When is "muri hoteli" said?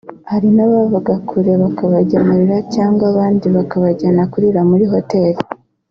4.69-5.39